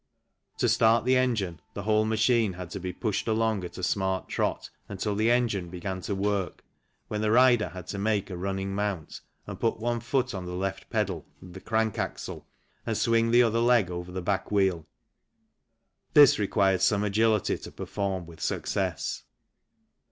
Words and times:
To 0.57 0.67
start 0.67 1.05
the 1.05 1.15
engine 1.15 1.61
the 1.75 1.83
whole 1.83 2.05
machine 2.05 2.53
had 2.53 2.71
to 2.71 2.79
be 2.79 2.91
pushed 2.91 3.27
along 3.27 3.63
at 3.63 3.77
a 3.77 3.83
smart 3.83 4.27
trot 4.27 4.71
until 4.89 5.13
the 5.13 5.29
engine 5.29 5.69
began 5.69 6.01
to 6.01 6.15
work, 6.15 6.63
when 7.07 7.21
the 7.21 7.29
rider 7.29 7.69
had 7.69 7.85
to 7.89 7.99
make 7.99 8.31
a" 8.31 8.35
running 8.35 8.73
mount" 8.73 9.21
and 9.45 9.59
put 9.59 9.77
one 9.79 9.99
foot 9.99 10.33
on 10.33 10.47
the 10.47 10.55
left 10.55 10.89
pedal 10.89 11.19
FIG. 11.19 11.33
31 11.33 11.33
THE 11.39 11.45
MILLFORD 11.45 11.45
SIDE 11.45 11.45
CAR 11.45 11.47
of 11.47 11.53
the 11.53 11.91
crank 11.99 12.11
axle 12.15 12.47
and 12.87 12.97
swing 12.97 13.29
the 13.29 13.43
other 13.43 13.59
leg 13.59 13.91
over 13.91 14.11
the 14.11 14.23
back 14.23 14.49
wheel. 14.51 14.87
This 16.15 16.39
required 16.39 16.81
some 16.81 17.03
agility 17.03 17.59
to 17.59 17.71
perform 17.71 18.25
with 18.25 18.41
success. 18.41 19.21